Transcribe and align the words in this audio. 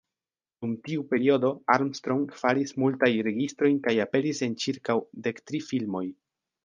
Dum 0.63 0.71
tiu 0.85 1.03
periodo, 1.09 1.51
Armstrong 1.75 2.23
faris 2.39 2.73
multajn 2.85 3.21
registrojn 3.29 3.77
kaj 3.89 3.93
aperis 4.07 4.41
en 4.49 4.57
ĉirkaŭ 4.65 4.97
dektri 5.29 5.63
filmoj. 5.69 6.03